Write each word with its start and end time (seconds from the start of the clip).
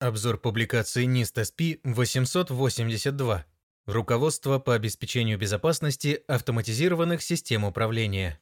Обзор 0.00 0.38
публикации 0.38 1.06
NIST 1.06 1.42
SP 1.42 1.80
882. 1.82 3.44
Руководство 3.86 4.60
по 4.60 4.76
обеспечению 4.76 5.38
безопасности 5.38 6.22
автоматизированных 6.28 7.20
систем 7.20 7.64
управления. 7.64 8.40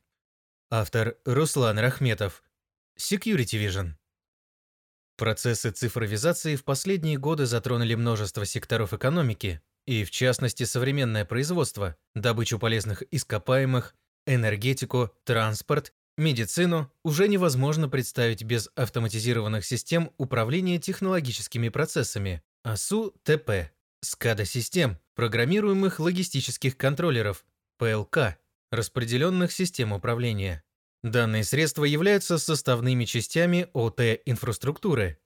Автор 0.69 1.17
Руслан 1.25 1.79
Рахметов. 1.79 2.43
Security 2.99 3.57
Vision. 3.59 3.93
Процессы 5.17 5.71
цифровизации 5.71 6.57
в 6.57 6.65
последние 6.65 7.17
годы 7.17 7.47
затронули 7.47 7.95
множество 7.95 8.45
секторов 8.45 8.93
экономики, 8.93 9.63
и 9.87 10.05
в 10.05 10.11
частности 10.11 10.65
современное 10.65 11.25
производство, 11.25 11.97
добычу 12.15 12.59
полезных 12.59 13.03
ископаемых, 13.11 13.95
энергетику, 14.27 15.11
транспорт, 15.25 15.95
медицину 16.17 16.91
уже 17.05 17.29
невозможно 17.29 17.89
представить 17.89 18.43
без 18.43 18.69
автоматизированных 18.75 19.65
систем 19.65 20.11
управления 20.17 20.79
технологическими 20.79 21.69
процессами, 21.69 22.43
АСУ-ТП, 22.65 23.71
SCADA-систем, 24.05 24.99
программируемых 25.15 26.01
логистических 26.01 26.77
контроллеров, 26.77 27.45
ПЛК, 27.79 28.39
распределенных 28.71 29.53
систем 29.53 29.93
управления. 29.93 30.63
Данные 31.03 31.45
средства 31.45 31.85
являются 31.85 32.39
составными 32.39 33.05
частями 33.05 33.69
ОТ-инфраструктуры 33.73 35.19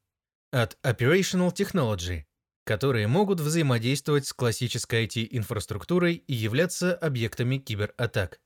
от 0.52 0.76
Operational 0.82 1.54
Technology, 1.54 2.24
которые 2.64 3.06
могут 3.06 3.40
взаимодействовать 3.40 4.26
с 4.26 4.32
классической 4.32 5.06
IT-инфраструктурой 5.06 6.14
и 6.14 6.34
являться 6.34 6.94
объектами 6.94 7.58
кибератак. 7.58 8.40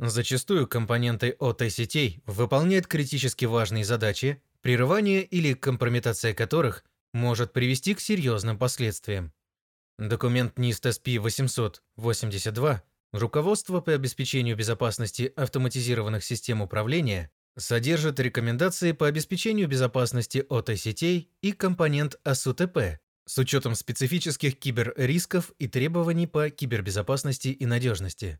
Зачастую 0.00 0.68
компоненты 0.68 1.34
ОТ-сетей 1.40 2.22
выполняют 2.24 2.86
критически 2.86 3.46
важные 3.46 3.84
задачи, 3.84 4.40
прерывание 4.60 5.24
или 5.24 5.54
компрометация 5.54 6.34
которых 6.34 6.84
может 7.12 7.52
привести 7.52 7.94
к 7.94 8.00
серьезным 8.00 8.58
последствиям. 8.58 9.32
Документ 9.98 10.56
NIST 10.56 10.92
SP-882 11.96 12.82
Руководство 13.12 13.80
по 13.80 13.94
обеспечению 13.94 14.54
безопасности 14.54 15.32
автоматизированных 15.34 16.22
систем 16.22 16.60
управления 16.60 17.30
содержит 17.56 18.20
рекомендации 18.20 18.92
по 18.92 19.06
обеспечению 19.06 19.66
безопасности 19.66 20.44
ОТ-сетей 20.48 21.30
и 21.40 21.52
компонент 21.52 22.20
АСУТП 22.22 23.00
с 23.24 23.38
учетом 23.38 23.74
специфических 23.74 24.58
киберрисков 24.58 25.52
и 25.58 25.66
требований 25.68 26.26
по 26.26 26.50
кибербезопасности 26.50 27.48
и 27.48 27.66
надежности. 27.66 28.38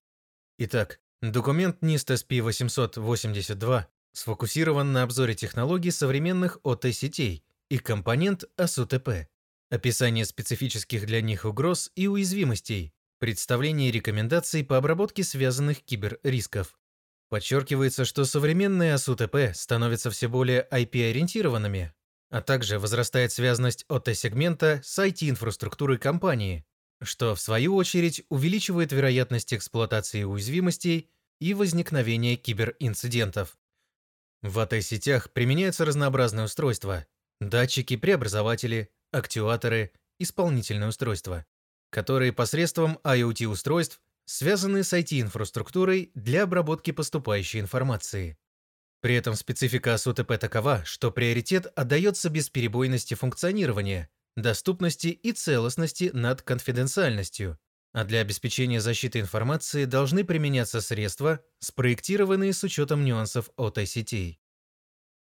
Итак, 0.59 1.01
документ 1.23 1.83
NIST 1.83 2.15
SP882 2.15 3.85
сфокусирован 4.13 4.93
на 4.93 5.03
обзоре 5.03 5.35
технологий 5.35 5.91
современных 5.91 6.59
ОТ-сетей 6.63 7.45
и 7.69 7.79
компонент 7.79 8.45
АСУТП, 8.57 9.29
описание 9.71 10.25
специфических 10.25 11.07
для 11.07 11.21
них 11.21 11.45
угроз 11.45 11.91
и 11.95 12.09
уязвимостей, 12.09 12.93
Представление 13.19 13.91
рекомендаций 13.91 14.63
по 14.63 14.77
обработке 14.77 15.25
связанных 15.25 15.83
киберрисков. 15.83 16.79
Подчеркивается, 17.29 18.05
что 18.05 18.25
современные 18.25 18.95
АСУТП 18.95 19.53
становятся 19.55 20.13
все 20.13 20.29
более 20.29 20.69
IP-ориентированными, 20.71 21.93
а 22.31 22.43
также 22.43 22.79
возрастает 22.79 23.33
связанность 23.33 23.85
ОТ-сегмента 23.89 24.81
с 24.85 25.05
IT-инфраструктурой 25.05 25.99
компании, 25.99 26.65
что, 27.03 27.35
в 27.35 27.41
свою 27.41 27.77
очередь, 27.77 28.25
увеличивает 28.29 28.93
вероятность 28.93 29.55
эксплуатации 29.55 30.25
уязвимостей 30.25 31.11
и 31.41 31.55
возникновения 31.55 32.37
киберинцидентов. 32.37 33.57
В 34.43 34.59
АТ-сетях 34.61 35.33
применяются 35.33 35.85
разнообразные 35.85 36.47
устройства– 36.47 37.07
датчики, 37.41 37.97
преобразователи, 37.97 38.91
актуаторы, 39.13 39.93
исполнительные 40.19 40.89
устройства 40.89 41.47
которые 41.91 42.33
посредством 42.33 42.99
IoT-устройств 43.05 44.01
связаны 44.25 44.85
с 44.85 44.93
IT-инфраструктурой 44.93 46.11
для 46.15 46.43
обработки 46.43 46.91
поступающей 46.91 47.61
информации. 47.61 48.37
При 49.01 49.15
этом 49.15 49.35
специфика 49.35 49.97
СУТП 49.97 50.39
такова, 50.39 50.85
что 50.85 51.11
приоритет 51.11 51.67
отдается 51.77 52.29
бесперебойности 52.29 53.15
функционирования, 53.15 54.11
доступности 54.43 55.09
и 55.09 55.33
целостности 55.33 56.11
над 56.13 56.43
конфиденциальностью, 56.43 57.59
а 57.93 58.05
для 58.05 58.21
обеспечения 58.21 58.81
защиты 58.81 59.21
информации 59.21 59.85
должны 59.85 60.25
применяться 60.25 60.81
средства, 60.81 61.41
спроектированные 61.59 62.53
с 62.53 62.63
учетом 62.63 63.05
нюансов 63.05 63.51
ОТ-сетей. 63.57 64.41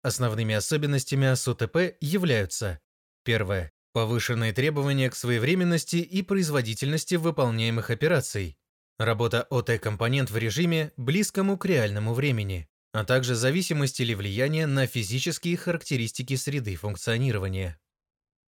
Основными 0.03 0.55
особенностями 0.55 1.35
СУТП 1.35 1.97
являются 2.01 2.81
Первое. 3.29 3.73
Повышенные 3.93 4.55
требования 4.55 5.11
к 5.11 5.15
своевременности 5.15 5.97
и 5.97 6.23
производительности 6.23 7.17
выполняемых 7.17 7.91
операций. 7.91 8.57
Работа 8.99 9.43
ОТ-компонент 9.51 10.31
в 10.31 10.37
режиме, 10.39 10.93
близкому 10.97 11.59
к 11.59 11.67
реальному 11.67 12.15
времени, 12.15 12.71
а 12.93 13.05
также 13.05 13.35
зависимость 13.35 14.01
или 14.01 14.15
влияние 14.15 14.67
на 14.67 14.87
физические 14.87 15.59
характеристики 15.59 16.37
среды 16.37 16.75
функционирования. 16.77 17.79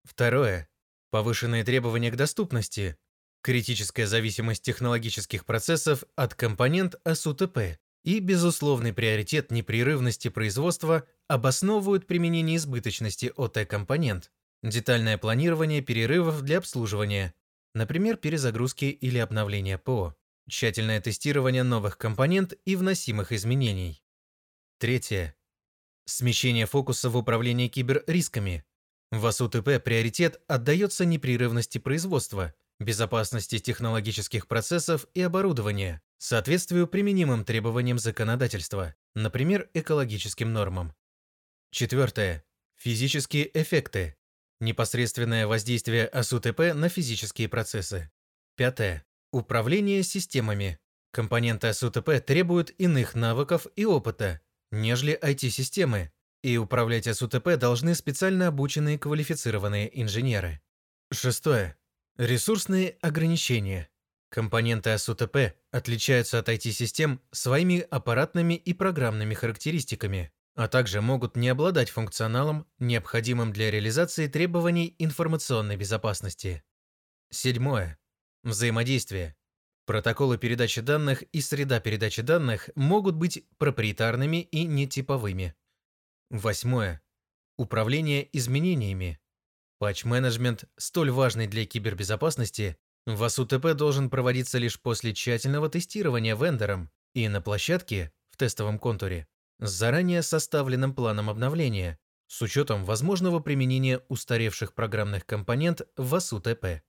Второе. 0.05 0.69
Повышенные 1.11 1.65
требования 1.65 2.11
к 2.11 2.16
доступности. 2.16 2.97
Критическая 3.43 4.06
зависимость 4.06 4.62
технологических 4.62 5.44
процессов 5.47 6.05
от 6.15 6.34
компонент 6.34 6.94
АСУТП 7.05 7.78
и 8.05 8.21
безусловный 8.21 8.93
приоритет 8.93 9.50
непрерывности 9.50 10.28
производства 10.28 11.06
обосновывают 11.28 12.06
применение 12.06 12.56
избыточности 12.56 13.33
ОТ-компонент 13.37 14.31
Детальное 14.62 15.16
планирование 15.16 15.81
перерывов 15.81 16.43
для 16.43 16.59
обслуживания, 16.59 17.32
например, 17.75 18.19
перезагрузки 18.19 18.84
или 18.84 19.17
обновления 19.17 19.78
ПО. 19.78 20.15
Тщательное 20.49 21.00
тестирование 21.00 21.62
новых 21.62 21.97
компонент 21.97 22.53
и 22.67 22.77
вносимых 22.77 23.32
изменений. 23.32 24.03
Третье. 24.78 25.34
Смещение 26.05 26.67
фокуса 26.67 27.09
в 27.09 27.17
управлении 27.17 27.69
киберрисками. 27.69 28.65
В 29.10 29.26
АСУТП 29.26 29.82
приоритет 29.82 30.41
отдается 30.47 31.04
непрерывности 31.04 31.78
производства, 31.78 32.54
безопасности 32.78 33.59
технологических 33.59 34.47
процессов 34.47 35.06
и 35.15 35.22
оборудования, 35.22 36.00
соответствию 36.19 36.87
применимым 36.87 37.44
требованиям 37.44 37.99
законодательства, 37.99 38.94
например, 39.15 39.69
экологическим 39.75 40.53
нормам. 40.53 40.94
Четвертое. 41.72 42.44
Физические 42.76 43.50
эффекты. 43.60 44.16
Непосредственное 44.60 45.47
воздействие 45.49 46.06
АСУТП 46.06 46.75
на 46.75 46.88
физические 46.88 47.49
процессы. 47.49 48.12
Пятое. 48.56 49.04
Управление 49.32 50.04
системами. 50.04 50.78
Компоненты 51.10 51.66
АСУТП 51.66 52.25
требуют 52.25 52.70
иных 52.78 53.16
навыков 53.16 53.66
и 53.75 53.84
опыта, 53.84 54.41
нежели 54.70 55.19
IT-системы, 55.20 56.12
и 56.42 56.56
управлять 56.56 57.06
АСУТП 57.06 57.56
должны 57.56 57.94
специально 57.94 58.48
обученные 58.48 58.98
квалифицированные 58.98 60.00
инженеры. 60.00 60.60
Шестое. 61.12 61.76
Ресурсные 62.16 62.96
ограничения. 63.00 63.88
Компоненты 64.30 64.90
АСУТП 64.90 65.54
отличаются 65.70 66.38
от 66.38 66.48
IT-систем 66.48 67.20
своими 67.32 67.80
аппаратными 67.90 68.54
и 68.54 68.72
программными 68.72 69.34
характеристиками 69.34 70.32
а 70.54 70.68
также 70.68 71.00
могут 71.00 71.36
не 71.36 71.48
обладать 71.48 71.88
функционалом, 71.88 72.66
необходимым 72.78 73.50
для 73.50 73.70
реализации 73.70 74.26
требований 74.26 74.94
информационной 74.98 75.76
безопасности. 75.76 76.62
Седьмое. 77.30 77.98
Взаимодействие. 78.42 79.36
Протоколы 79.86 80.36
передачи 80.36 80.80
данных 80.82 81.22
и 81.22 81.40
среда 81.40 81.80
передачи 81.80 82.22
данных 82.22 82.68
могут 82.74 83.16
быть 83.16 83.44
проприетарными 83.58 84.42
и 84.42 84.64
нетиповыми. 84.64 85.54
Восьмое. 86.30 87.02
Управление 87.58 88.28
изменениями. 88.38 89.18
Патч-менеджмент, 89.80 90.64
столь 90.76 91.10
важный 91.10 91.49
для 91.49 91.66
кибербезопасности, 91.66 92.76
в 93.05 93.25
АСУТП 93.25 93.75
должен 93.75 94.08
проводиться 94.08 94.58
лишь 94.58 94.81
после 94.81 95.12
тщательного 95.12 95.69
тестирования 95.69 96.37
вендором 96.37 96.88
и 97.14 97.26
на 97.26 97.40
площадке, 97.40 98.12
в 98.31 98.37
тестовом 98.37 98.78
контуре, 98.78 99.26
с 99.58 99.70
заранее 99.70 100.22
составленным 100.22 100.94
планом 100.94 101.31
обновления, 101.31 101.99
с 102.28 102.40
учетом 102.43 102.84
возможного 102.84 103.40
применения 103.40 104.00
устаревших 104.08 104.72
программных 104.75 105.26
компонент 105.26 105.82
в 105.96 106.14
АСУТП. 106.14 106.84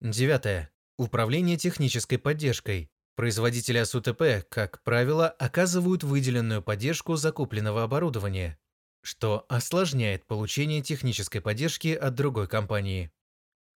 Девятое. 0.00 0.70
Управление 0.96 1.58
технической 1.58 2.18
поддержкой. 2.18 2.90
Производители 3.16 3.78
АСУТП, 3.78 4.44
как 4.48 4.82
правило, 4.82 5.28
оказывают 5.28 6.02
выделенную 6.02 6.62
поддержку 6.62 7.14
закупленного 7.14 7.84
оборудования, 7.84 8.58
что 9.02 9.46
осложняет 9.48 10.26
получение 10.26 10.82
технической 10.82 11.40
поддержки 11.40 11.94
от 11.94 12.14
другой 12.14 12.48
компании. 12.48 13.12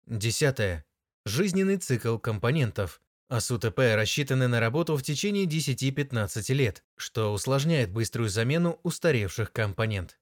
Десятое. 0.05 0.85
Жизненный 1.25 1.77
цикл 1.77 2.17
компонентов, 2.17 3.01
СУТП 3.29 3.79
рассчитаны 3.95 4.47
на 4.47 4.59
работу 4.59 4.95
в 4.95 5.03
течение 5.03 5.45
10-15 5.45 6.53
лет, 6.53 6.85
что 6.95 7.33
усложняет 7.33 7.91
быструю 7.91 8.29
замену 8.29 8.79
устаревших 8.83 9.51
компонент. 9.51 10.19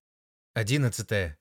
11. 0.55 1.37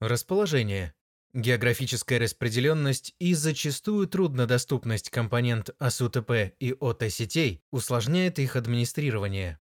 Расположение. 0.00 0.94
Географическая 1.36 2.18
распределенность 2.18 3.14
и 3.18 3.34
зачастую 3.34 4.08
труднодоступность 4.08 5.10
компонент 5.10 5.68
АСУТП 5.78 6.54
и 6.58 6.72
ОТ-сетей 6.72 7.60
усложняет 7.70 8.38
их 8.38 8.56
администрирование. 8.56 9.58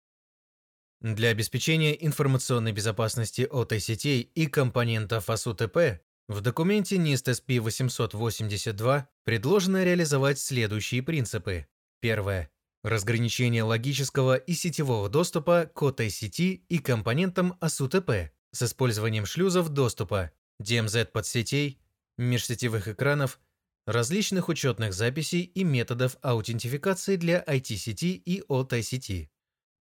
Для 1.01 1.29
обеспечения 1.29 1.97
информационной 2.05 2.73
безопасности 2.73 3.47
ОТ-сетей 3.49 4.21
и 4.21 4.45
компонентов 4.45 5.31
АСУТП 5.31 5.99
в 6.27 6.41
документе 6.41 6.97
NIST 6.97 7.41
SP 7.41 7.59
882 7.59 9.09
предложено 9.23 9.83
реализовать 9.83 10.37
следующие 10.37 11.01
принципы. 11.01 11.65
Первое. 12.01 12.51
Разграничение 12.83 13.63
логического 13.63 14.35
и 14.35 14.53
сетевого 14.53 15.09
доступа 15.09 15.71
к 15.73 15.81
ОТ-сети 15.81 16.65
и 16.69 16.77
компонентам 16.77 17.57
АСУТП 17.61 18.31
с 18.51 18.61
использованием 18.61 19.25
шлюзов 19.25 19.69
доступа 19.69 20.31
DMZ-подсетей, 20.61 21.79
межсетевых 22.17 22.87
экранов, 22.87 23.39
различных 23.85 24.49
учетных 24.49 24.93
записей 24.93 25.41
и 25.41 25.63
методов 25.63 26.17
аутентификации 26.21 27.15
для 27.15 27.43
IT-сети 27.43 28.15
и 28.15 28.41
OT-сети. 28.47 29.29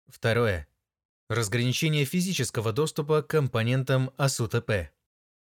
Второе. 0.08 0.68
Разграничение 1.30 2.06
физического 2.06 2.72
доступа 2.72 3.22
к 3.22 3.28
компонентам 3.28 4.12
АСУТП. 4.18 4.92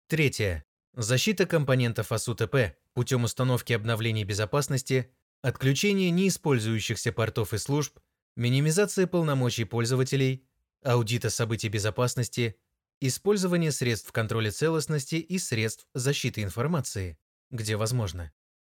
Третье. 0.08 0.64
Защита 0.94 1.46
компонентов 1.46 2.12
АСУТП 2.12 2.76
путем 2.94 3.24
установки 3.24 3.72
обновлений 3.72 4.24
безопасности, 4.24 5.10
отключения 5.42 6.10
неиспользующихся 6.10 7.12
портов 7.12 7.54
и 7.54 7.58
служб, 7.58 7.98
минимизация 8.36 9.06
полномочий 9.06 9.64
пользователей, 9.64 10.44
аудита 10.82 11.30
событий 11.30 11.68
безопасности, 11.68 12.56
Использование 13.02 13.72
средств 13.72 14.12
контроля 14.12 14.50
целостности 14.50 15.14
и 15.14 15.38
средств 15.38 15.86
защиты 15.94 16.42
информации, 16.42 17.18
где 17.50 17.76
возможно, 17.76 18.30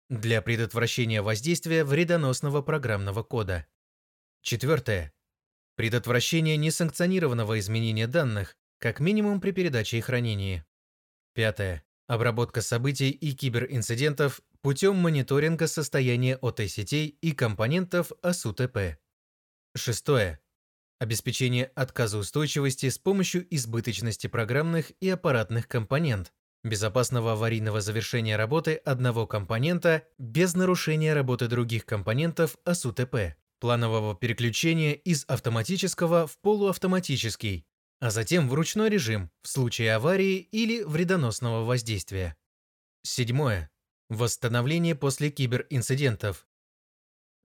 для 0.10 0.42
предотвращения 0.42 1.22
воздействия 1.22 1.86
вредоносного 1.86 2.62
программного 2.62 3.24
кода. 3.24 3.66
Четвертое. 4.42 5.14
Предотвращение 5.76 6.58
несанкционированного 6.58 7.60
изменения 7.60 8.08
данных, 8.08 8.58
как 8.80 9.00
минимум 9.00 9.40
при 9.40 9.52
передаче 9.52 9.98
и 9.98 10.02
хранении. 10.02 10.66
Пятое. 11.34 11.84
Обработка 12.08 12.62
событий 12.62 13.12
и 13.12 13.34
киберинцидентов 13.34 14.42
путем 14.62 14.96
мониторинга 14.96 15.68
состояния 15.68 16.36
ОТ-сетей 16.38 17.18
и 17.22 17.32
компонентов 17.32 18.12
АСУТП. 18.22 18.98
Шестое. 19.76 20.40
Обеспечение 21.00 21.66
отказоустойчивости 21.76 22.90
с 22.90 22.98
помощью 22.98 23.46
избыточности 23.56 24.26
программных 24.26 24.92
и 25.00 25.10
аппаратных 25.10 25.68
компонент, 25.68 26.34
безопасного 26.64 27.34
аварийного 27.34 27.82
завершения 27.82 28.36
работы 28.36 28.76
одного 28.76 29.28
компонента 29.28 30.04
без 30.18 30.56
нарушения 30.56 31.14
работы 31.14 31.48
других 31.48 31.86
компонентов 31.86 32.58
АСУТП, 32.66 33.36
планового 33.60 34.16
переключения 34.16 34.94
из 34.94 35.24
автоматического 35.28 36.26
в 36.26 36.40
полуавтоматический, 36.40 37.68
а 38.00 38.10
затем 38.10 38.50
в 38.50 38.56
ручной 38.56 38.90
режим 38.90 39.30
в 39.44 39.50
случае 39.50 39.94
аварии 39.94 40.38
или 40.38 40.82
вредоносного 40.82 41.64
воздействия. 41.64 42.36
Седьмое. 43.04 43.70
Восстановление 44.10 44.96
после 44.96 45.30
киберинцидентов, 45.30 46.48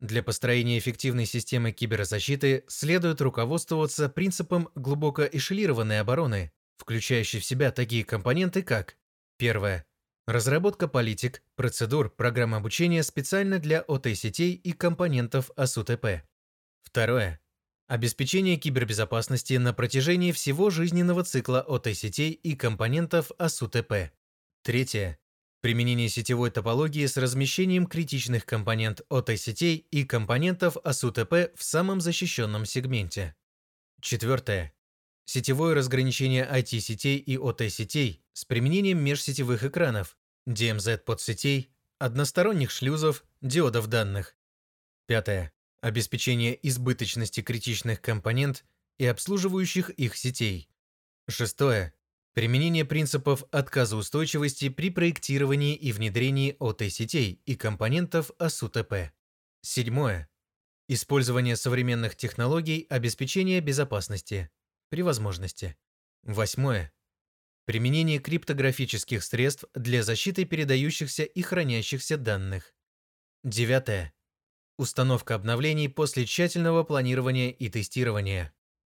для 0.03 0.23
построения 0.23 0.79
эффективной 0.79 1.25
системы 1.25 1.73
киберзащиты 1.73 2.65
следует 2.69 3.23
руководствоваться 3.23 4.11
принципом 4.11 4.69
глубоко 4.75 5.23
эшелированной 5.25 6.01
обороны, 6.01 6.53
включающей 6.77 7.41
в 7.41 7.45
себя 7.45 7.73
такие 7.73 8.05
компоненты, 8.05 8.63
как 8.63 8.97
Первое. 9.43 9.85
Разработка 10.27 10.87
политик, 10.87 11.43
процедур, 11.57 12.09
программ 12.09 12.55
обучения 12.55 13.03
специально 13.03 13.59
для 13.59 13.81
ОТ-сетей 13.81 14.55
и 14.55 14.73
компонентов 14.73 15.51
АСУТП. 15.57 16.23
Второе. 16.85 17.41
Обеспечение 17.89 18.57
кибербезопасности 18.57 19.55
на 19.55 19.73
протяжении 19.73 20.31
всего 20.31 20.71
жизненного 20.71 21.25
цикла 21.25 21.61
ОТ-сетей 21.61 22.31
и 22.31 22.55
компонентов 22.55 23.33
АСУТП. 23.37 24.13
Третье. 24.63 25.19
Применение 25.63 26.09
сетевой 26.09 26.51
топологии 26.51 27.07
с 27.07 27.17
размещением 27.17 27.87
критичных 27.87 28.45
компонент 28.45 29.03
ОТ-сетей 29.09 29.87
и 29.93 30.03
компонентов 30.03 30.77
АСУТП 30.83 31.55
в 31.55 31.63
самом 31.63 32.01
защищенном 32.01 32.67
сегменте. 32.67 33.37
Четвертое. 34.01 34.75
Сетевое 35.25 35.77
разграничение 35.77 36.45
IT-сетей 36.45 37.17
и 37.19 37.39
ОТ-сетей 37.39 38.25
с 38.33 38.45
применением 38.45 38.99
межсетевых 39.05 39.63
экранов, 39.63 40.17
DMZ-подсетей, 40.49 41.71
односторонних 42.01 42.73
шлюзов, 42.73 43.25
диодов 43.41 43.87
данных. 43.87 44.35
Пятое. 45.07 45.53
Обеспечение 45.81 46.59
избыточности 46.69 47.41
критичных 47.41 48.01
компонент 48.01 48.65
и 48.99 49.07
обслуживающих 49.07 49.91
их 49.91 50.17
сетей. 50.17 50.69
Шестое. 51.29 51.95
Применение 52.35 52.87
принципов 52.87 53.45
отказоустойчивости 53.51 54.71
при 54.71 54.89
проектировании 54.89 55.77
и 55.77 55.93
внедрении 55.93 56.57
ОТ-сетей 56.59 57.43
и 57.45 57.57
компонентов 57.57 58.31
АСУТП. 58.39 59.13
Седьмое. 59.61 60.31
Использование 60.89 61.57
современных 61.57 62.17
технологий 62.17 62.87
обеспечения 62.89 63.61
безопасности 63.61 64.51
при 64.89 65.03
возможности. 65.03 65.77
Восьмое. 66.23 66.91
Применение 67.67 68.19
криптографических 68.19 69.23
средств 69.23 69.67
для 69.75 70.03
защиты 70.03 70.47
передающихся 70.47 71.25
и 71.25 71.43
хранящихся 71.43 72.17
данных. 72.17 72.75
Девятое. 73.45 74.15
Установка 74.79 75.35
обновлений 75.35 75.89
после 75.89 76.25
тщательного 76.25 76.83
планирования 76.83 77.51
и 77.51 77.69
тестирования. 77.69 78.55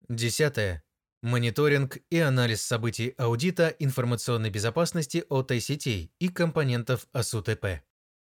Десятое. 0.08 0.83
Мониторинг 1.24 1.96
и 2.10 2.18
анализ 2.18 2.60
событий 2.60 3.14
аудита 3.16 3.74
информационной 3.78 4.50
безопасности 4.50 5.24
ОТ-сетей 5.30 6.12
и 6.18 6.28
компонентов 6.28 7.06
АСУТП. 7.14 7.82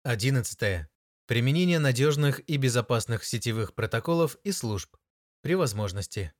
11. 0.01 0.87
Применение 1.27 1.77
надежных 1.77 2.39
и 2.49 2.57
безопасных 2.57 3.25
сетевых 3.25 3.75
протоколов 3.75 4.37
и 4.43 4.51
служб 4.51 4.97
при 5.43 5.53
возможности. 5.53 6.33